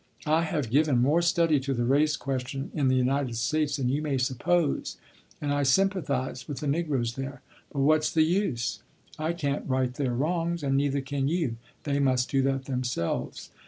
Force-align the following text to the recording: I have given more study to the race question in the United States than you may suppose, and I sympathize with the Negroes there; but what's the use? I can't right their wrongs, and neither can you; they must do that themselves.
I 0.25 0.45
have 0.45 0.71
given 0.71 0.99
more 0.99 1.21
study 1.21 1.59
to 1.59 1.75
the 1.75 1.83
race 1.85 2.17
question 2.17 2.71
in 2.73 2.87
the 2.87 2.95
United 2.95 3.35
States 3.35 3.77
than 3.77 3.87
you 3.89 4.01
may 4.01 4.17
suppose, 4.17 4.97
and 5.39 5.53
I 5.53 5.61
sympathize 5.61 6.47
with 6.47 6.59
the 6.59 6.65
Negroes 6.65 7.13
there; 7.13 7.43
but 7.71 7.81
what's 7.81 8.09
the 8.09 8.23
use? 8.23 8.81
I 9.19 9.33
can't 9.33 9.69
right 9.69 9.93
their 9.93 10.15
wrongs, 10.15 10.63
and 10.63 10.75
neither 10.75 11.01
can 11.01 11.27
you; 11.27 11.57
they 11.83 11.99
must 11.99 12.31
do 12.31 12.41
that 12.41 12.65
themselves. 12.65 13.51